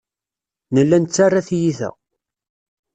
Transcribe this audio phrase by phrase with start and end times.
[0.73, 1.89] Nella nettarra tiyita.